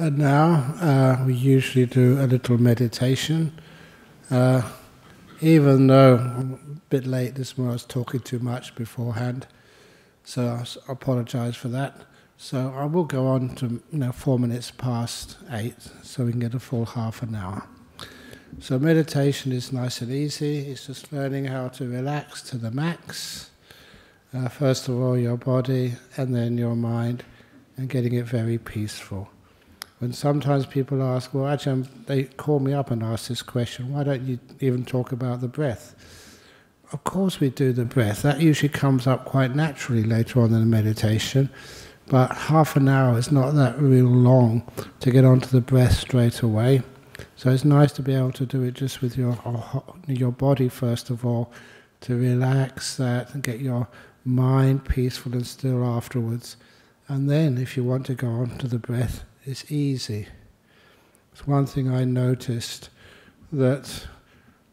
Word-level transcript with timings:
And 0.00 0.16
now 0.16 0.76
uh, 0.80 1.24
we 1.26 1.34
usually 1.34 1.84
do 1.84 2.20
a 2.20 2.26
little 2.28 2.56
meditation. 2.56 3.52
Uh, 4.30 4.62
even 5.40 5.88
though 5.88 6.18
I'm 6.18 6.52
a 6.54 6.80
bit 6.88 7.04
late 7.04 7.34
this 7.34 7.58
morning, 7.58 7.72
I 7.72 7.74
was 7.74 7.84
talking 7.84 8.20
too 8.20 8.38
much 8.38 8.76
beforehand, 8.76 9.48
so 10.22 10.46
I 10.46 10.92
apologise 10.92 11.56
for 11.56 11.66
that. 11.68 11.96
So 12.36 12.72
I 12.76 12.84
will 12.84 13.06
go 13.06 13.26
on 13.26 13.56
to 13.56 13.82
you 13.90 13.98
know 13.98 14.12
four 14.12 14.38
minutes 14.38 14.70
past 14.70 15.36
eight, 15.50 15.74
so 16.04 16.24
we 16.24 16.30
can 16.30 16.40
get 16.40 16.54
a 16.54 16.60
full 16.60 16.86
half 16.86 17.20
an 17.20 17.34
hour. 17.34 17.66
So 18.60 18.78
meditation 18.78 19.50
is 19.50 19.72
nice 19.72 20.00
and 20.00 20.12
easy. 20.12 20.58
It's 20.58 20.86
just 20.86 21.12
learning 21.12 21.46
how 21.46 21.68
to 21.70 21.88
relax 21.88 22.42
to 22.50 22.56
the 22.56 22.70
max. 22.70 23.50
Uh, 24.32 24.48
first 24.48 24.86
of 24.86 25.00
all, 25.00 25.18
your 25.18 25.36
body, 25.36 25.94
and 26.16 26.32
then 26.32 26.56
your 26.56 26.76
mind, 26.76 27.24
and 27.76 27.88
getting 27.88 28.14
it 28.14 28.26
very 28.26 28.58
peaceful. 28.58 29.28
When 29.98 30.12
sometimes 30.12 30.64
people 30.64 31.02
ask, 31.02 31.34
well, 31.34 31.48
actually, 31.48 31.88
they 32.06 32.24
call 32.24 32.60
me 32.60 32.72
up 32.72 32.90
and 32.90 33.02
ask 33.02 33.28
this 33.28 33.42
question, 33.42 33.92
why 33.92 34.04
don't 34.04 34.22
you 34.22 34.38
even 34.60 34.84
talk 34.84 35.10
about 35.10 35.40
the 35.40 35.48
breath? 35.48 35.94
Of 36.92 37.04
course, 37.04 37.40
we 37.40 37.50
do 37.50 37.72
the 37.72 37.84
breath. 37.84 38.22
That 38.22 38.40
usually 38.40 38.68
comes 38.68 39.06
up 39.06 39.24
quite 39.24 39.54
naturally 39.54 40.04
later 40.04 40.40
on 40.40 40.54
in 40.54 40.60
the 40.60 40.66
meditation, 40.66 41.50
but 42.06 42.30
half 42.32 42.76
an 42.76 42.88
hour 42.88 43.18
is 43.18 43.32
not 43.32 43.50
that 43.56 43.78
real 43.78 44.06
long 44.06 44.62
to 45.00 45.10
get 45.10 45.24
onto 45.24 45.48
the 45.48 45.60
breath 45.60 45.98
straight 45.98 46.40
away. 46.40 46.82
So 47.36 47.50
it's 47.50 47.64
nice 47.64 47.92
to 47.92 48.02
be 48.02 48.14
able 48.14 48.32
to 48.32 48.46
do 48.46 48.62
it 48.62 48.74
just 48.74 49.02
with 49.02 49.18
your 49.18 49.36
your 50.06 50.32
body 50.32 50.68
first 50.68 51.10
of 51.10 51.26
all, 51.26 51.52
to 52.02 52.16
relax 52.16 52.96
that 52.96 53.34
and 53.34 53.42
get 53.42 53.60
your 53.60 53.88
mind 54.24 54.84
peaceful 54.84 55.32
and 55.32 55.46
still 55.46 55.84
afterwards. 55.84 56.56
And 57.08 57.28
then, 57.28 57.58
if 57.58 57.76
you 57.76 57.84
want 57.84 58.06
to 58.06 58.14
go 58.14 58.28
on 58.28 58.58
to 58.58 58.68
the 58.68 58.78
breath, 58.78 59.24
it's 59.48 59.72
easy. 59.72 60.28
It's 61.32 61.46
one 61.46 61.64
thing 61.64 61.90
I 61.90 62.04
noticed 62.04 62.90
that 63.50 64.06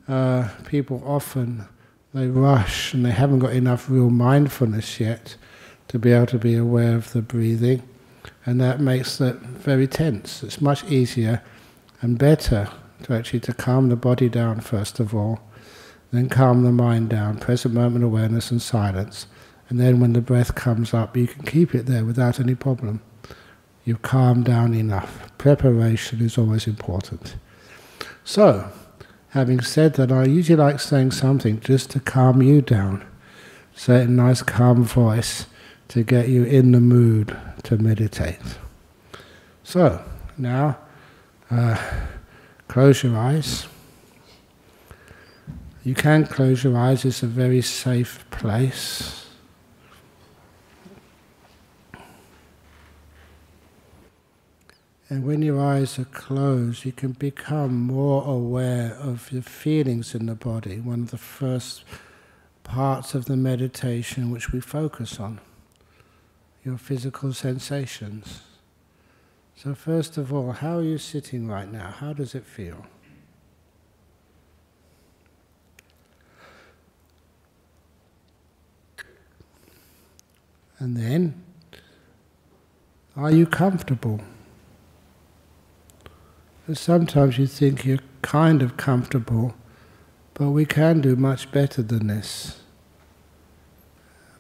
uh, 0.06 0.50
people 0.66 1.02
often 1.06 1.66
they 2.14 2.28
rush 2.28 2.94
and 2.94 3.06
they 3.06 3.12
haven't 3.12 3.40
got 3.40 3.54
enough 3.54 3.90
real 3.90 4.10
mindfulness 4.10 5.00
yet 5.00 5.38
to 5.88 5.98
be 5.98 6.12
able 6.12 6.26
to 6.26 6.38
be 6.38 6.56
aware 6.56 6.96
of 6.96 7.14
the 7.14 7.22
breathing, 7.22 7.84
and 8.46 8.60
that 8.60 8.82
makes 8.82 9.22
it 9.22 9.38
very 9.38 9.88
tense. 9.88 10.44
It's 10.44 10.60
much 10.60 10.84
easier 10.86 11.42
and 12.02 12.18
better 12.18 12.70
to 13.04 13.14
actually 13.14 13.42
to 13.42 13.54
calm 13.54 13.88
the 13.88 13.96
body 13.96 14.28
down 14.28 14.60
first 14.60 15.00
of 15.00 15.16
all, 15.16 15.40
then 16.12 16.28
calm 16.28 16.64
the 16.64 16.72
mind 16.72 17.10
down, 17.10 17.38
present 17.38 17.74
moment 17.74 18.04
awareness 18.04 18.52
and 18.52 18.62
silence, 18.62 19.28
and 19.70 19.80
then 19.80 20.02
when 20.02 20.12
the 20.12 20.22
breath 20.22 20.54
comes 20.56 20.94
up, 20.94 21.16
you 21.16 21.28
can 21.28 21.44
keep 21.46 21.74
it 21.74 21.86
there 21.86 22.04
without 22.04 22.42
any 22.42 22.56
problem 22.56 23.02
you 23.86 23.96
calm 23.98 24.44
down 24.44 24.74
enough. 24.74 25.32
Preparation 25.38 26.22
is 26.22 26.38
always 26.38 26.68
important. 26.68 27.36
So, 28.24 28.72
having 29.30 29.62
said 29.62 29.94
that, 29.94 30.12
I 30.12 30.26
usually 30.26 30.58
like 30.58 30.80
saying 30.80 31.12
something 31.12 31.60
just 31.60 31.92
to 31.92 32.00
calm 32.00 32.42
you 32.42 32.62
down. 32.62 33.06
Say 33.76 33.98
it 33.98 34.04
in 34.04 34.20
a 34.20 34.24
nice, 34.24 34.42
calm 34.42 34.84
voice 34.84 35.46
to 35.90 36.04
get 36.04 36.30
you 36.30 36.44
in 36.44 36.72
the 36.72 36.80
mood 36.80 37.38
to 37.64 37.78
meditate. 37.78 38.40
So, 39.64 40.04
now, 40.38 40.78
uh, 41.52 41.78
close 42.68 43.04
your 43.04 43.16
eyes. 43.16 43.68
You 45.84 45.94
can 45.94 46.26
close 46.26 46.64
your 46.64 46.76
eyes, 46.76 47.06
it's 47.06 47.22
a 47.22 47.28
very 47.28 47.62
safe 47.62 48.28
place. 48.32 49.25
And 55.16 55.24
when 55.24 55.42
your 55.42 55.62
eyes 55.62 55.98
are 55.98 56.04
closed, 56.04 56.84
you 56.84 56.92
can 56.92 57.14
become 57.14 57.74
more 57.74 58.28
aware 58.28 58.98
of 59.00 59.32
your 59.32 59.44
feelings 59.44 60.14
in 60.14 60.26
the 60.26 60.36
body, 60.36 60.82
one 60.82 61.04
of 61.04 61.12
the 61.12 61.18
first 61.18 61.86
parts 62.66 63.16
of 63.16 63.24
the 63.24 63.38
meditation 63.38 64.30
which 64.30 64.52
we 64.52 64.60
focus 64.60 65.18
on, 65.18 65.40
your 66.66 66.78
physical 66.78 67.32
sensations. 67.32 68.42
So, 69.56 69.74
first 69.74 70.18
of 70.18 70.34
all, 70.34 70.52
how 70.52 70.80
are 70.80 70.84
you 70.84 70.98
sitting 70.98 71.48
right 71.48 71.72
now? 71.72 71.92
How 71.92 72.12
does 72.12 72.36
it 72.36 72.44
feel? 72.44 72.86
And 80.78 80.98
then, 80.98 81.42
are 83.16 83.32
you 83.32 83.46
comfortable? 83.46 84.20
Sometimes 86.74 87.38
you 87.38 87.46
think 87.46 87.86
you're 87.86 88.00
kind 88.24 88.64
of 88.64 88.76
comfortable, 88.76 89.54
but 90.34 90.50
we 90.50 90.66
can 90.66 91.00
do 91.00 91.16
much 91.16 91.52
better 91.52 91.84
than 91.84 92.08
this. 92.08 92.60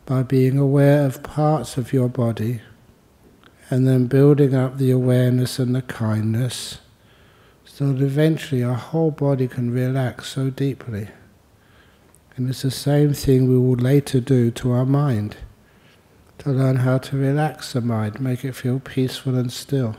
By 0.05 0.23
being 0.23 0.57
aware 0.57 1.05
of 1.05 1.21
parts 1.23 1.77
of 1.77 1.93
your 1.93 2.09
body 2.09 2.61
and 3.69 3.87
then 3.87 4.07
building 4.07 4.55
up 4.55 4.77
the 4.77 4.91
awareness 4.91 5.59
and 5.59 5.75
the 5.75 5.81
kindness 5.81 6.79
so 7.63 7.91
that 7.91 8.01
eventually 8.01 8.63
our 8.63 8.75
whole 8.75 9.11
body 9.11 9.47
can 9.47 9.71
relax 9.71 10.29
so 10.29 10.49
deeply. 10.49 11.09
And 12.35 12.49
it's 12.49 12.61
the 12.61 12.71
same 12.71 13.13
thing 13.13 13.47
we 13.47 13.57
will 13.57 13.75
later 13.75 14.19
do 14.19 14.51
to 14.51 14.71
our 14.71 14.85
mind, 14.85 15.37
to 16.39 16.51
learn 16.51 16.77
how 16.77 16.97
to 16.99 17.17
relax 17.17 17.73
the 17.73 17.81
mind, 17.81 18.19
make 18.19 18.43
it 18.43 18.55
feel 18.55 18.79
peaceful 18.79 19.35
and 19.35 19.51
still. 19.51 19.95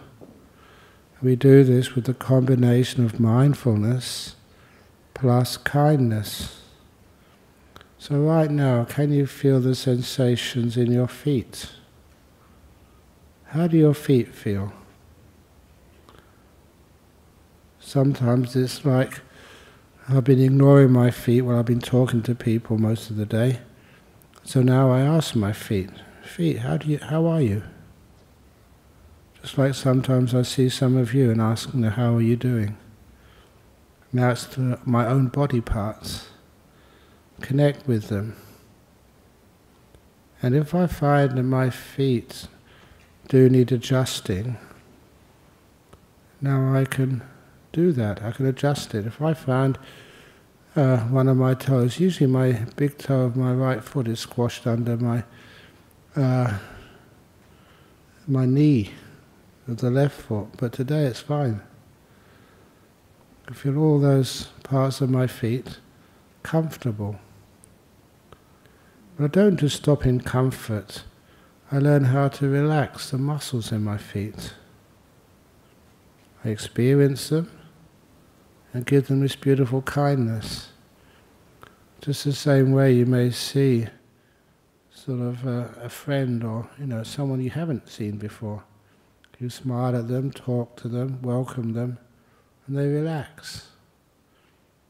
We 1.23 1.35
do 1.35 1.65
this 1.65 1.95
with 1.95 2.05
the 2.05 2.15
combination 2.15 3.05
of 3.05 3.19
mindfulness 3.19 4.37
plus 5.15 5.57
kindness. 5.57 6.61
So, 7.99 8.21
right 8.21 8.51
now, 8.51 8.85
can 8.85 9.13
you 9.13 9.27
feel 9.27 9.61
the 9.61 9.75
sensations 9.75 10.77
in 10.77 10.93
your 10.93 11.09
feet? 11.09 11.71
How 13.47 13.67
do 13.67 13.79
your 13.79 13.95
feet 13.95 14.35
feel? 14.35 14.73
Sometimes 17.81 18.55
it's 18.55 18.85
like 18.85 19.21
I've 20.09 20.25
been 20.25 20.41
ignoring 20.41 20.93
my 20.93 21.11
feet 21.11 21.43
while 21.43 21.59
I've 21.59 21.65
been 21.65 21.81
talking 21.81 22.23
to 22.25 22.35
people 22.35 22.79
most 22.79 23.11
of 23.11 23.17
the 23.17 23.27
day. 23.27 23.61
So 24.45 24.61
now 24.61 24.93
I 24.93 25.01
ask 25.01 25.35
my 25.35 25.53
feet, 25.53 25.91
feet, 26.23 26.59
how 26.59 26.77
do 26.77 26.89
you, 26.89 26.99
how 26.99 27.27
are 27.27 27.41
you? 27.41 27.63
Just 29.47 29.59
like 29.59 29.75
sometimes 29.75 30.35
I 30.35 30.43
see 30.43 30.69
some 30.69 30.97
of 30.97 31.15
you 31.15 31.31
and 31.31 31.41
ask 31.41 31.71
them, 31.71 31.85
how 31.85 32.17
are 32.17 32.21
you 32.21 32.35
doing? 32.35 32.77
Now 34.13 34.31
it's 34.31 34.49
my 34.85 35.07
own 35.07 35.29
body 35.29 35.61
parts. 35.61 36.31
Connect 37.43 37.87
with 37.87 38.09
them. 38.09 38.35
And 40.43 40.57
if 40.57 40.75
I 40.75 40.89
find 40.89 41.39
that 41.39 41.45
my 41.45 41.71
feet 41.71 42.49
do 43.29 43.49
need 43.49 43.71
adjusting, 43.71 44.57
now 46.41 46.75
I 46.75 46.85
can 46.85 47.23
do 47.71 47.93
that. 47.93 48.25
I 48.25 48.33
can 48.33 48.47
adjust 48.47 48.97
it. 48.97 49.07
If 49.07 49.23
I 49.23 49.33
find 49.33 49.79
uh, 50.75 51.03
one 51.03 51.29
of 51.29 51.37
my 51.37 51.55
toes, 51.55 52.01
usually 52.01 52.29
my 52.29 52.65
big 52.75 52.99
toe 52.99 53.21
of 53.21 53.37
my 53.37 53.53
right 53.53 53.85
foot 53.85 54.09
is 54.09 54.19
squashed 54.19 54.67
under 54.67 54.97
my 54.97 55.23
uh, 56.17 56.59
my 58.27 58.45
knee 58.45 58.91
of 59.69 59.79
the 59.79 59.91
left 59.91 60.21
foot, 60.21 60.49
but 60.59 60.73
today 60.73 61.05
it's 61.05 61.21
fine. 61.21 61.61
I 63.49 63.55
feel 63.55 63.79
all 63.79 63.99
those 63.99 64.45
parts 64.63 65.01
of 65.01 65.11
my 65.11 65.27
feet 65.27 65.79
comfortable. 66.43 67.19
But 69.17 69.25
I 69.25 69.29
don't 69.29 69.57
just 69.57 69.77
stop 69.77 70.05
in 70.05 70.21
comfort. 70.21 71.05
I 71.71 71.79
learn 71.79 72.05
how 72.05 72.29
to 72.29 72.49
relax 72.49 73.11
the 73.11 73.19
muscles 73.19 73.73
in 73.73 73.83
my 73.83 73.99
feet. 73.99 74.55
I 76.45 76.51
experience 76.51 77.29
them 77.29 77.51
and 78.73 78.87
give 78.87 79.09
them 79.09 79.21
this 79.21 79.37
beautiful 79.37 79.83
kindness. 79.83 80.69
Just 82.01 82.25
the 82.25 82.33
same 82.33 82.73
way 82.73 82.93
you 82.93 83.07
may 83.07 83.31
see 83.31 83.89
sort 84.93 85.21
of 85.21 85.47
a, 85.47 85.75
a 85.83 85.89
friend 85.89 86.45
or 86.45 86.69
you 86.79 86.87
know 86.87 87.03
someone 87.03 87.41
you 87.41 87.51
haven't 87.51 87.89
seen 87.89 88.17
before. 88.17 88.63
You 89.39 89.51
smile 89.51 89.95
at 89.95 90.09
them, 90.09 90.31
talk 90.31 90.77
to 90.77 90.89
them, 90.89 91.21
welcome 91.21 91.75
them, 91.75 91.99
and 92.67 92.77
they 92.77 92.89
relax. 92.89 93.69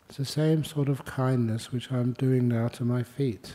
It's 0.09 0.19
the 0.19 0.25
same 0.25 0.63
sort 0.63 0.89
of 0.89 1.05
kindness 1.05 1.73
which 1.73 1.91
I'm 1.91 2.13
doing 2.13 2.47
now 2.47 2.69
to 2.69 2.85
my 2.85 3.03
feet. 3.03 3.55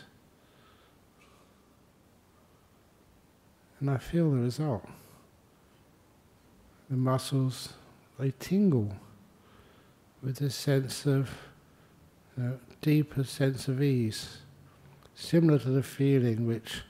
And 3.79 3.89
I 3.89 3.97
feel 3.97 4.31
the 4.31 4.38
result. 4.38 4.85
The 6.89 6.97
muscles, 6.97 7.69
they 8.19 8.33
tingle 8.38 8.93
with 10.21 10.38
this 10.38 10.55
sense 10.55 11.05
of, 11.05 11.31
you 12.38 12.43
know, 12.43 12.59
deeper 12.81 13.23
sense 13.23 13.69
of 13.69 13.81
ease, 13.81 14.39
similar 15.15 15.57
to 15.59 15.69
the 15.69 15.83
feeling 15.83 16.45
which 16.45 16.81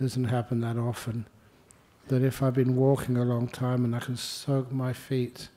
doesn't 0.00 0.24
happen 0.24 0.62
that 0.62 0.78
often 0.78 1.26
that 2.08 2.22
if 2.22 2.42
I've 2.42 2.54
been 2.54 2.76
walking 2.76 3.16
a 3.16 3.24
long 3.24 3.48
time 3.48 3.84
and 3.84 3.94
I 3.94 4.00
can 4.00 4.16
soak 4.16 4.72
my 4.72 4.92
feet 4.92 5.48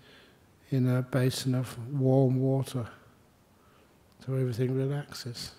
in 0.69 0.87
a 0.87 1.01
basin 1.01 1.55
of 1.55 1.77
warm 1.93 2.39
water, 2.39 2.87
so 4.25 4.33
everything 4.33 4.75
relaxes. 4.75 5.51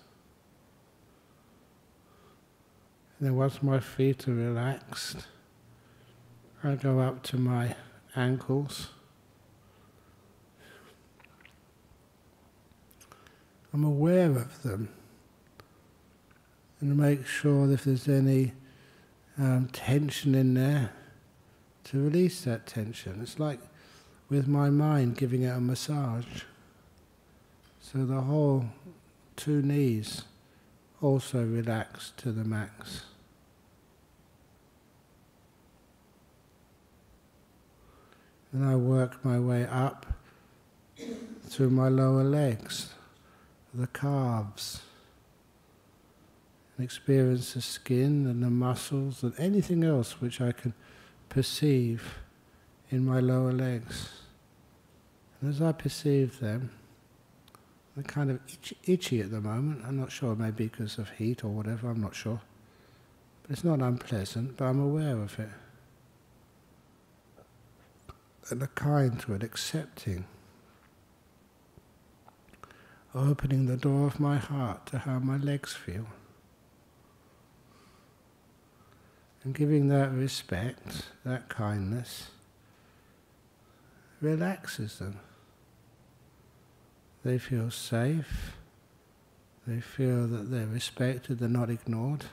And 3.19 3.27
then 3.27 3.35
once 3.35 3.63
my 3.63 3.79
feet 3.79 4.27
are 4.27 4.33
relaxed, 4.33 5.17
I 6.63 6.75
go 6.75 6.99
up 6.99 7.23
to 7.23 7.37
my 7.37 7.75
ankles. 8.15 8.89
I'm 13.73 13.83
aware 13.83 14.31
of 14.31 14.63
them 14.63 14.89
and 16.79 16.97
make 16.97 17.25
sure 17.25 17.71
if 17.71 17.83
there's 17.83 18.07
any 18.07 18.53
um, 19.39 19.69
tension 19.71 20.35
in 20.35 20.53
there 20.53 20.91
to 21.85 22.03
release 22.03 22.41
that 22.41 22.65
tension. 22.65 23.19
It's 23.21 23.39
like 23.39 23.59
with 24.29 24.47
my 24.47 24.69
mind 24.69 25.17
giving 25.17 25.43
it 25.43 25.55
a 25.55 25.59
massage. 25.59 26.43
So 27.79 28.05
the 28.05 28.21
whole 28.21 28.65
two 29.35 29.61
knees 29.61 30.23
also 31.01 31.45
relax 31.45 32.11
to 32.17 32.31
the 32.31 32.43
max. 32.43 33.03
And 38.51 38.65
I 38.65 38.75
work 38.75 39.23
my 39.23 39.39
way 39.39 39.65
up 39.65 40.05
through 41.45 41.69
my 41.69 41.89
lower 41.89 42.23
legs, 42.23 42.93
the 43.73 43.87
calves, 43.87 44.81
and 46.77 46.83
experience 46.83 47.53
the 47.53 47.61
skin 47.61 48.27
and 48.27 48.43
the 48.43 48.49
muscles 48.49 49.23
and 49.23 49.33
anything 49.37 49.83
else 49.83 50.21
which 50.21 50.39
I 50.39 50.51
can 50.51 50.73
perceive 51.27 52.19
in 52.89 53.05
my 53.05 53.19
lower 53.19 53.51
legs. 53.51 54.11
And 55.41 55.49
as 55.49 55.61
I 55.61 55.71
perceive 55.71 56.39
them, 56.39 56.71
they're 57.95 58.03
kind 58.03 58.29
of 58.29 58.39
itchy, 58.47 58.77
itchy 58.85 59.21
at 59.21 59.31
the 59.31 59.41
moment. 59.41 59.83
I'm 59.85 59.99
not 59.99 60.11
sure, 60.11 60.35
maybe 60.35 60.67
because 60.67 60.99
of 60.99 61.09
heat 61.11 61.43
or 61.43 61.49
whatever, 61.49 61.89
I'm 61.89 62.01
not 62.01 62.15
sure. 62.15 62.41
But 63.41 63.51
it's 63.51 63.63
not 63.63 63.81
unpleasant, 63.81 64.57
but 64.57 64.65
I'm 64.65 64.79
aware 64.79 65.17
of 65.17 65.39
it. 65.39 65.49
And 68.49 68.61
a 68.61 68.67
kind 68.67 69.19
to 69.21 69.33
it, 69.33 69.43
accepting. 69.43 70.25
Opening 73.15 73.65
the 73.65 73.77
door 73.77 74.05
of 74.05 74.19
my 74.19 74.37
heart 74.37 74.85
to 74.87 74.99
how 74.99 75.17
my 75.17 75.37
legs 75.37 75.73
feel. 75.73 76.05
And 79.47 79.55
giving 79.55 79.87
that 79.87 80.11
respect, 80.11 81.03
that 81.23 81.47
kindness, 81.47 82.31
relaxes 84.19 84.99
them. 84.99 85.21
They 87.23 87.37
feel 87.37 87.71
safe, 87.71 88.57
they 89.65 89.79
feel 89.79 90.27
that 90.27 90.51
they're 90.51 90.67
respected, 90.67 91.39
they're 91.39 91.47
not 91.47 91.69
ignored. 91.69 92.25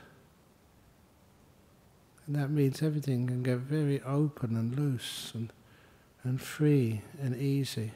And 2.27 2.35
that 2.35 2.51
means 2.51 2.83
everything 2.83 3.29
can 3.29 3.45
get 3.45 3.59
very 3.59 4.03
open 4.03 4.57
and 4.57 4.77
loose 4.77 5.31
and, 5.37 5.53
and 6.25 6.43
free 6.43 7.03
and 7.23 7.37
easy. 7.37 7.93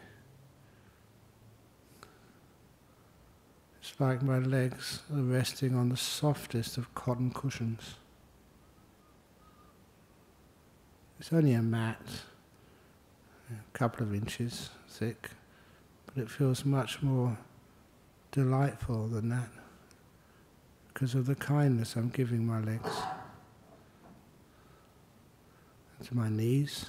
It's 3.80 3.98
like 3.98 4.22
my 4.22 4.38
legs 4.38 5.02
are 5.12 5.22
resting 5.22 5.74
on 5.74 5.88
the 5.88 5.96
softest 5.96 6.78
of 6.78 6.94
cotton 6.94 7.32
cushions. 7.32 7.96
It's 11.18 11.32
only 11.32 11.52
a 11.52 11.62
mat, 11.62 12.00
a 13.50 13.78
couple 13.78 14.04
of 14.04 14.14
inches 14.14 14.70
thick, 14.88 15.30
but 16.06 16.22
it 16.22 16.30
feels 16.30 16.64
much 16.64 17.02
more 17.02 17.36
delightful 18.30 19.08
than 19.08 19.28
that 19.30 19.48
because 20.98 21.14
of 21.14 21.26
the 21.26 21.34
kindness 21.34 21.96
I'm 21.96 22.08
giving 22.08 22.46
my 22.46 22.60
legs. 22.60 22.90
To 26.04 26.16
my 26.16 26.28
knees. 26.28 26.86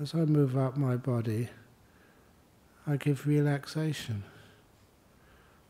As 0.00 0.14
I 0.14 0.24
move 0.24 0.56
up 0.56 0.76
my 0.76 0.96
body, 0.96 1.48
I 2.86 2.96
give 2.96 3.26
relaxation. 3.26 4.24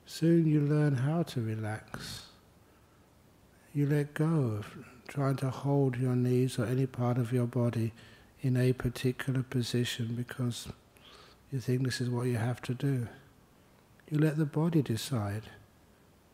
Soon 0.07 0.47
you 0.47 0.61
learn 0.61 0.97
how 0.97 1.23
to 1.25 1.41
relax. 1.41 2.30
You 3.73 3.87
let 3.87 4.15
go 4.15 4.59
of 4.59 4.77
trying 5.07 5.37
to 5.37 5.51
hold 5.51 5.97
your 5.97 6.17
knees 6.17 6.59
or 6.59 6.67
any 6.67 6.87
part 6.87 7.19
of 7.19 7.33
your 7.33 7.47
body 7.47 7.93
in 8.43 8.57
a 8.57 8.73
particular 8.73 9.45
position 9.45 10.15
because 10.17 10.69
you 11.53 11.61
think 11.61 11.85
this 11.85 12.01
is 12.01 12.11
what 12.11 12.27
you 12.27 12.37
have 12.37 12.61
to 12.63 12.75
do. 12.75 13.07
You 14.11 14.19
let 14.19 14.37
the 14.37 14.45
body 14.45 14.83
decide 14.83 15.45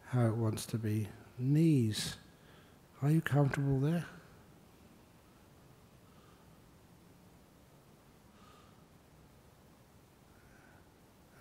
how 0.08 0.26
it 0.26 0.36
wants 0.36 0.64
to 0.66 0.78
be. 0.78 1.08
Knees, 1.38 2.16
are 3.02 3.10
you 3.10 3.20
comfortable 3.20 3.80
there? 3.80 4.06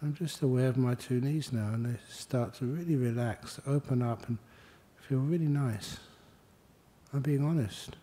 I'm 0.01 0.13
just 0.13 0.41
aware 0.41 0.67
of 0.67 0.77
my 0.77 0.93
two 0.93 1.21
knees 1.21 1.53
now 1.53 1.69
and 1.69 1.85
they 1.85 1.99
start 2.09 2.53
to 2.55 2.65
really 2.65 2.97
relax, 2.97 3.61
open 3.65 4.01
up 4.01 4.27
and 4.27 4.37
feel 5.07 5.19
really 5.19 5.47
nice. 5.47 5.97
I'm 7.13 7.21
being 7.21 7.43
honest. 7.43 7.95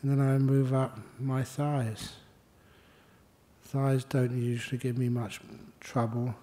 And 0.00 0.10
then 0.10 0.20
I 0.20 0.38
move 0.38 0.72
up 0.72 1.00
my 1.18 1.42
thighs. 1.42 2.12
Thighs 3.64 4.04
don't 4.04 4.30
usually 4.30 4.78
give 4.78 4.96
me 4.96 5.08
much 5.08 5.40
trouble. 5.80 6.36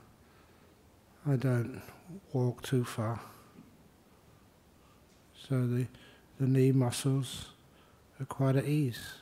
I 1.25 1.37
don't 1.37 1.81
walk 2.33 2.61
too 2.63 2.83
far. 2.83 3.21
So 5.47 5.65
the, 5.65 5.87
the 6.39 6.47
knee 6.47 6.73
muscles 6.73 7.45
are 8.19 8.25
quite 8.25 8.57
at 8.57 8.65
ease. 8.65 9.13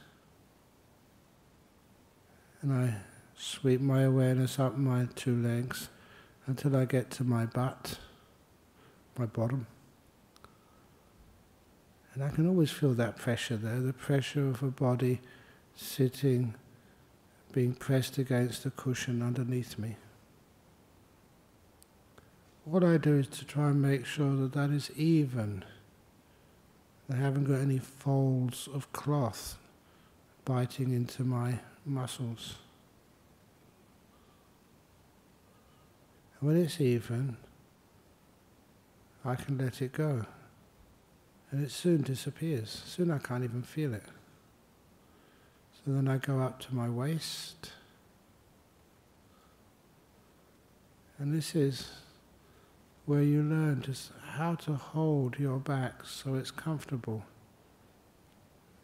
And 2.64 2.74
I 2.74 2.96
sweep 3.38 3.82
my 3.82 4.02
awareness 4.02 4.58
up 4.58 4.78
my 4.78 5.08
two 5.16 5.36
legs 5.36 5.90
until 6.48 6.76
I 6.76 6.86
get 6.86 7.12
to 7.12 7.24
my 7.24 7.46
butt, 7.46 8.00
my 9.18 9.26
bottom. 9.26 9.68
And 12.14 12.24
I 12.24 12.30
can 12.30 12.48
always 12.48 12.72
feel 12.72 12.94
that 12.96 13.18
pressure 13.18 13.56
there, 13.56 13.80
the 13.80 13.94
pressure 13.94 14.48
of 14.48 14.62
a 14.62 14.68
body 14.68 15.22
sitting, 15.76 16.56
being 17.54 17.74
pressed 17.74 18.18
against 18.18 18.64
the 18.64 18.72
cushion 18.72 19.22
underneath 19.22 19.78
me. 19.78 19.96
What 22.66 22.84
I 22.84 22.98
do 22.98 23.18
is 23.18 23.28
to 23.28 23.46
try 23.46 23.70
and 23.70 23.82
make 23.82 24.06
sure 24.06 24.36
that 24.36 24.54
that 24.54 24.70
is 24.70 24.92
even. 24.96 25.64
I 27.12 27.16
haven't 27.16 27.46
got 27.46 27.60
any 27.60 27.80
folds 27.80 28.68
of 28.74 28.92
cloth 28.94 29.58
biting 30.46 30.92
into 30.92 31.24
my 31.24 31.60
muscles. 31.86 32.56
And 36.40 36.50
when 36.50 36.58
it's 36.58 36.80
even, 36.80 37.38
I 39.24 39.36
can 39.36 39.58
let 39.58 39.82
it 39.82 39.92
go 39.92 40.26
and 41.52 41.64
it 41.64 41.72
soon 41.72 42.02
disappears. 42.02 42.82
Soon 42.86 43.12
I 43.12 43.18
can't 43.18 43.44
even 43.44 43.62
feel 43.62 43.94
it. 43.94 44.06
So 45.74 45.92
then 45.92 46.08
I 46.08 46.18
go 46.18 46.40
up 46.40 46.60
to 46.62 46.76
my 46.76 46.90
waist, 46.90 47.72
and 51.18 51.34
this 51.34 51.56
is 51.56 51.90
where 53.06 53.24
you 53.24 53.42
learn 53.42 53.82
just 53.82 54.12
how 54.34 54.56
to 54.56 54.74
hold 54.74 55.40
your 55.40 55.58
back 55.58 56.06
so 56.06 56.36
it's 56.36 56.52
comfortable. 56.52 57.26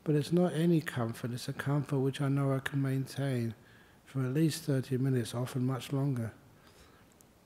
But 0.03 0.15
it's 0.15 0.31
not 0.31 0.53
any 0.53 0.81
comfort, 0.81 1.31
it's 1.31 1.47
a 1.47 1.53
comfort 1.53 1.99
which 1.99 2.19
I 2.19 2.29
know 2.29 2.51
I 2.51 2.59
can 2.59 2.81
maintain 2.81 3.53
for 4.05 4.21
at 4.21 4.33
least 4.33 4.63
30 4.63 4.97
minutes, 4.97 5.35
often 5.35 5.65
much 5.65 5.93
longer. 5.93 6.31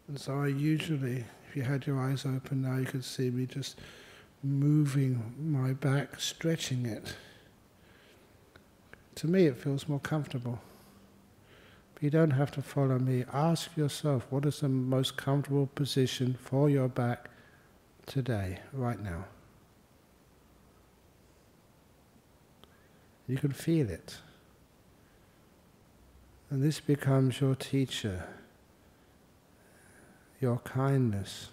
And 0.07 0.19
so 0.19 0.41
I 0.41 0.47
usually, 0.47 1.25
if 1.51 1.57
you 1.57 1.63
had 1.63 1.85
your 1.85 1.99
eyes 1.99 2.25
open 2.25 2.61
now, 2.61 2.77
you 2.77 2.85
could 2.85 3.03
see 3.03 3.29
me 3.29 3.45
just 3.45 3.77
moving 4.41 5.35
my 5.37 5.73
back, 5.73 6.17
stretching 6.17 6.85
it. 6.85 7.13
To 9.15 9.27
me, 9.27 9.47
it 9.47 9.57
feels 9.57 9.89
more 9.89 9.99
comfortable. 9.99 10.61
But 11.93 12.03
you 12.03 12.09
don't 12.09 12.31
have 12.31 12.51
to 12.51 12.61
follow 12.61 12.97
me. 12.99 13.25
Ask 13.33 13.75
yourself 13.75 14.27
what 14.29 14.45
is 14.45 14.61
the 14.61 14.69
most 14.69 15.17
comfortable 15.17 15.67
position 15.75 16.37
for 16.41 16.69
your 16.69 16.87
back 16.87 17.29
today, 18.05 18.59
right 18.71 19.03
now. 19.03 19.25
You 23.27 23.35
can 23.35 23.51
feel 23.51 23.89
it. 23.89 24.15
And 26.49 26.63
this 26.63 26.79
becomes 26.79 27.41
your 27.41 27.55
teacher, 27.55 28.25
your 30.41 30.57
kindness 30.59 31.49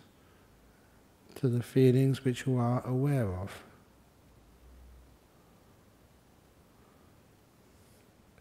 to 1.35 1.49
the 1.49 1.63
feelings 1.63 2.25
which 2.25 2.47
you 2.47 2.57
are 2.57 2.85
aware 2.87 3.33
of. 3.33 3.63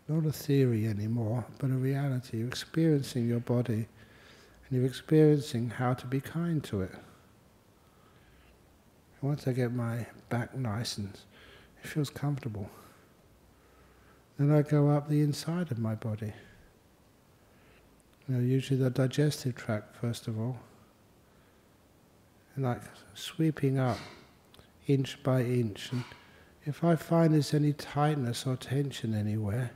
Not 0.08 0.26
a 0.26 0.32
theory 0.32 0.88
anymore, 0.88 1.46
but 1.60 1.70
a 1.70 1.74
reality. 1.74 2.38
You're 2.38 2.48
experiencing 2.48 3.28
your 3.28 3.42
body 3.42 3.88
and 4.70 4.72
you're 4.72 4.86
experiencing 4.86 5.70
how 5.70 5.94
to 5.96 6.08
be 6.08 6.22
kind 6.22 6.64
to 6.66 6.82
it. 6.82 6.96
Once 9.22 9.48
I 9.48 9.52
get 9.52 9.74
my 9.74 10.06
back 10.30 10.56
nice 10.56 10.98
and 10.98 11.10
it 11.84 11.88
feels 11.88 12.10
comfortable, 12.10 12.70
then 14.38 14.52
I 14.52 14.62
go 14.62 14.90
up 14.90 15.10
the 15.10 15.22
inside 15.22 15.72
of 15.72 15.80
my 15.80 15.96
body. 15.96 16.32
Know, 18.28 18.40
usually 18.40 18.80
the 18.80 18.90
digestive 18.90 19.56
tract 19.56 19.96
first 19.96 20.28
of 20.28 20.40
all. 20.40 20.60
And 22.56 22.66
like 22.66 22.82
sweeping 23.14 23.80
up 23.80 23.98
inch 24.88 25.22
by 25.24 25.42
inch. 25.42 25.92
And 25.92 26.04
if 26.66 26.84
I 26.84 26.96
find 26.96 27.34
there's 27.34 27.54
any 27.54 27.74
tightness 27.74 28.46
or 28.46 28.58
tension 28.58 29.14
anywhere, 29.14 29.72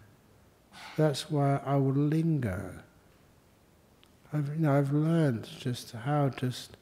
that's 0.97 1.29
why 1.29 1.61
I 1.65 1.75
will 1.75 1.93
linger. 1.93 2.83
I've, 4.33 4.47
you 4.49 4.59
know, 4.59 4.77
I've 4.77 4.91
learned 4.91 5.47
just 5.59 5.91
how 5.91 6.29
just 6.29 6.77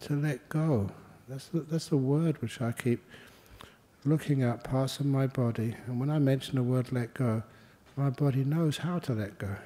to 0.00 0.14
let 0.14 0.48
go. 0.48 0.90
That's 1.28 1.46
the, 1.48 1.60
that's 1.60 1.88
the 1.88 1.96
word 1.96 2.40
which 2.42 2.60
I 2.60 2.72
keep 2.72 3.02
looking 4.04 4.42
at 4.42 4.64
parts 4.64 5.00
of 5.00 5.06
my 5.06 5.26
body. 5.26 5.74
And 5.86 6.00
when 6.00 6.10
I 6.10 6.18
mention 6.18 6.56
the 6.56 6.62
word 6.62 6.92
let 6.92 7.14
go, 7.14 7.42
my 7.96 8.10
body 8.10 8.44
knows 8.44 8.78
how 8.78 8.98
to 9.00 9.12
let 9.12 9.38
go. 9.38 9.56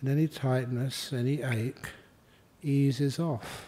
And 0.00 0.10
any 0.10 0.28
tightness, 0.28 1.12
any 1.12 1.42
ache, 1.42 1.88
eases 2.62 3.18
off. 3.18 3.66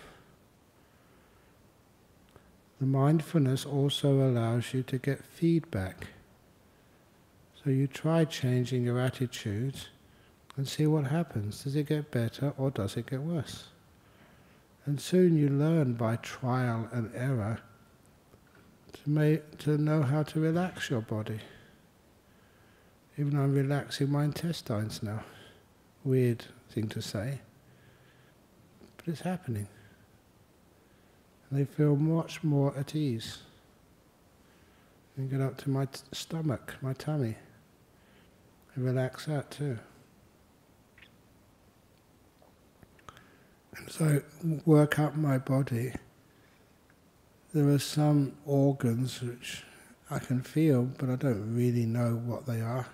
The 2.80 2.87
mindfulness 2.87 3.64
also 3.64 4.28
allows 4.28 4.75
you 4.75 4.82
to 4.84 4.99
get 4.99 5.25
feedback. 5.25 6.08
So 7.62 7.70
you 7.70 7.87
try 7.87 8.25
changing 8.25 8.84
your 8.84 8.99
attitude 8.99 9.76
and 10.56 10.66
see 10.66 10.87
what 10.87 11.06
happens. 11.06 11.62
Does 11.62 11.76
it 11.76 11.87
get 11.87 12.11
better 12.11 12.52
or 12.58 12.70
does 12.70 12.96
it 12.96 13.06
get 13.06 13.20
worse? 13.20 13.68
And 14.84 15.00
soon 15.00 15.37
you 15.37 15.49
learn 15.49 15.94
by 15.94 16.16
trial 16.16 16.88
and 16.92 17.11
error 17.14 17.61
to, 18.92 19.11
make, 19.11 19.58
to 19.58 19.78
know 19.78 20.02
how 20.02 20.25
to 20.25 20.40
relax 20.40 20.90
your 20.90 21.02
body. 21.02 21.38
Even 23.23 23.37
though 23.37 23.45
I'm 23.45 23.55
relaxing 23.55 24.11
my 24.11 24.25
intestines 24.25 25.00
now. 25.00 25.23
Weird 26.02 26.45
thing 26.73 26.88
to 26.88 27.00
say. 27.00 27.38
But 28.97 29.07
it's 29.07 29.21
happening. 29.21 29.69
And 31.49 31.61
they 31.61 31.64
feel 31.64 31.95
much 31.95 32.43
more 32.43 32.76
at 32.76 32.97
ease. 32.97 33.38
And 35.17 35.31
get 35.31 35.41
up 35.41 35.57
to 35.59 35.71
my 35.71 35.87
stomach, 36.11 36.75
my 36.83 36.95
tummy. 36.95 37.37
And 38.75 38.85
relax 38.85 39.26
that 39.26 39.52
too. 39.52 39.79
And 43.76 43.88
so 43.88 44.23
work 44.67 44.99
up 44.99 45.14
my 45.14 45.38
body. 45.38 45.93
There 47.55 47.69
are 47.69 47.79
some 47.79 48.33
organs 48.45 49.23
which 49.23 49.62
I 50.11 50.19
can 50.19 50.41
feel, 50.41 50.83
but 50.99 51.09
I 51.09 51.14
don't 51.14 51.55
really 51.55 51.87
know 51.87 52.17
what 52.17 52.47
they 52.47 52.61
are. 52.61 52.88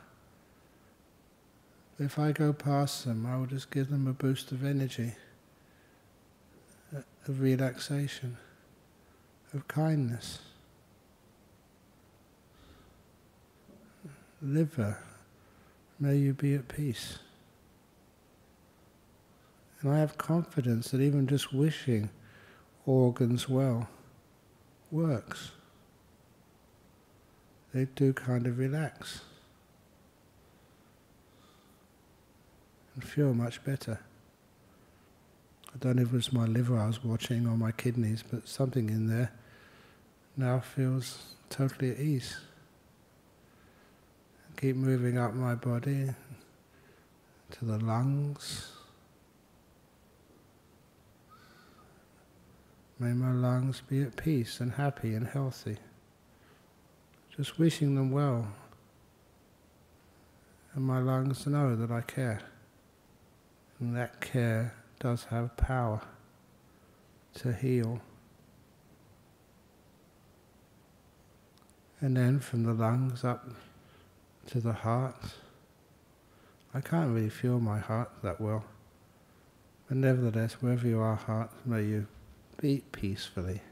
If 1.99 2.19
I 2.19 2.31
go 2.31 2.53
past 2.53 3.05
them, 3.05 3.27
I 3.27 3.37
will 3.37 3.47
just 3.47 3.71
give 3.71 3.91
them 3.91 4.07
a 4.07 4.13
boost 4.13 4.53
of 4.53 4.65
energy, 4.65 5.15
of 6.93 7.41
relaxation, 7.41 8.37
of 9.53 9.67
kindness. 9.67 10.39
Liver, 14.41 14.99
may 15.99 16.17
you 16.17 16.35
be 16.35 16.55
at 16.55 16.69
peace. 16.69 17.19
And 19.81 19.93
I 19.93 19.99
have 19.99 20.17
confidence 20.17 20.93
that 20.93 21.01
even 21.01 21.27
just 21.27 21.53
wishing 21.53 22.11
organs 22.87 23.49
well 23.49 23.89
works. 24.93 25.51
They 27.75 27.87
do 27.97 28.13
kind 28.13 28.47
of 28.47 28.59
relax. 28.59 29.23
And 32.99 33.09
feel 33.09 33.33
much 33.33 33.63
better. 33.63 34.01
I 35.73 35.79
don't 35.79 35.97
know 35.97 36.03
if 36.03 36.09
it 36.09 36.17
was 36.17 36.33
my 36.33 36.47
liver 36.47 36.77
I 36.77 36.89
was 36.89 37.05
watching 37.05 37.47
or 37.47 37.57
my 37.57 37.71
kidneys, 37.71 38.25
but 38.29 38.49
something 38.49 38.91
in 38.91 39.07
there 39.07 39.31
now 40.37 40.59
feels 40.59 41.35
totally 41.49 41.93
at 41.93 42.01
ease. 42.01 42.37
Keep 44.61 44.75
moving 44.75 45.17
up 45.17 45.33
my 45.33 45.55
body 45.55 46.11
to 47.53 47.65
the 47.65 47.79
lungs. 47.79 48.73
May 52.99 53.13
my 53.13 53.31
lungs 53.31 53.81
be 53.89 54.03
at 54.03 54.17
peace 54.17 54.59
and 54.59 54.73
happy 54.73 55.15
and 55.15 55.29
healthy. 55.29 55.77
Just 57.37 57.61
wishing 57.61 57.95
them 57.95 58.11
well. 58.11 58.49
And 60.75 60.85
my 60.85 60.99
lungs 60.99 61.47
know 61.47 61.77
that 61.77 61.93
I 61.93 62.01
care. 62.01 62.41
And 63.81 63.97
that 63.97 64.21
care 64.21 64.75
does 64.99 65.25
have 65.25 65.57
power 65.57 66.01
to 67.35 67.53
heal. 67.53 68.01
And 72.01 72.17
then 72.17 72.41
from 72.41 72.65
the 72.65 72.73
lungs 72.73 73.25
up 73.25 73.49
to 74.47 74.61
the 74.61 74.73
heart. 74.73 75.17
I 76.75 76.81
can't 76.81 77.15
really 77.15 77.29
feel 77.29 77.61
my 77.61 77.79
heart 77.79 78.11
that 78.23 78.41
well. 78.41 78.65
But 79.89 79.99
nevertheless, 79.99 80.55
wherever 80.55 80.87
you 80.87 81.01
are, 81.01 81.17
heart, 81.17 81.51
may 81.65 81.83
you 81.83 82.07
beat 82.61 82.91
peacefully. 82.93 83.63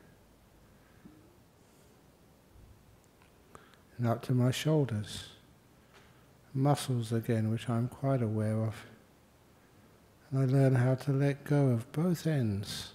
And 3.98 4.06
up 4.06 4.22
to 4.22 4.32
my 4.32 4.50
shoulders. 4.50 5.24
Muscles 6.54 7.12
again, 7.12 7.50
which 7.50 7.68
I'm 7.68 7.88
quite 7.88 8.22
aware 8.22 8.62
of. 8.62 8.74
And 10.30 10.40
I 10.40 10.44
learn 10.44 10.74
how 10.74 10.96
to 10.96 11.12
let 11.12 11.44
go 11.44 11.68
of 11.68 11.90
both 11.92 12.26
ends 12.26 12.92